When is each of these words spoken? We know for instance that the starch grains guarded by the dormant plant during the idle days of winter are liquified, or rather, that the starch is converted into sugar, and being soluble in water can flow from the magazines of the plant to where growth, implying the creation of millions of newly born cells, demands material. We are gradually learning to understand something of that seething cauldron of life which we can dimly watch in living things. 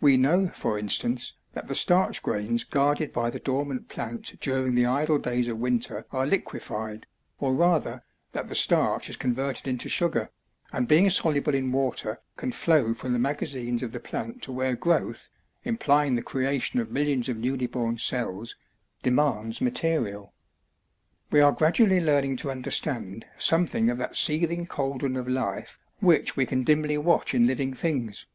We 0.00 0.16
know 0.16 0.48
for 0.48 0.80
instance 0.80 1.34
that 1.52 1.68
the 1.68 1.76
starch 1.76 2.24
grains 2.24 2.64
guarded 2.64 3.12
by 3.12 3.30
the 3.30 3.38
dormant 3.38 3.86
plant 3.88 4.40
during 4.40 4.74
the 4.74 4.84
idle 4.86 5.16
days 5.16 5.46
of 5.46 5.58
winter 5.58 6.06
are 6.10 6.26
liquified, 6.26 7.06
or 7.38 7.54
rather, 7.54 8.02
that 8.32 8.48
the 8.48 8.56
starch 8.56 9.08
is 9.08 9.16
converted 9.16 9.68
into 9.68 9.88
sugar, 9.88 10.30
and 10.72 10.88
being 10.88 11.08
soluble 11.08 11.54
in 11.54 11.70
water 11.70 12.20
can 12.36 12.50
flow 12.50 12.94
from 12.94 13.12
the 13.12 13.20
magazines 13.20 13.80
of 13.84 13.92
the 13.92 14.00
plant 14.00 14.42
to 14.42 14.50
where 14.50 14.74
growth, 14.74 15.30
implying 15.62 16.16
the 16.16 16.22
creation 16.24 16.80
of 16.80 16.90
millions 16.90 17.28
of 17.28 17.36
newly 17.36 17.68
born 17.68 17.96
cells, 17.96 18.56
demands 19.04 19.60
material. 19.60 20.32
We 21.30 21.40
are 21.40 21.52
gradually 21.52 22.00
learning 22.00 22.38
to 22.38 22.50
understand 22.50 23.24
something 23.38 23.88
of 23.88 23.98
that 23.98 24.16
seething 24.16 24.66
cauldron 24.66 25.16
of 25.16 25.28
life 25.28 25.78
which 26.00 26.34
we 26.36 26.44
can 26.44 26.64
dimly 26.64 26.98
watch 26.98 27.34
in 27.34 27.46
living 27.46 27.72
things. 27.72 28.26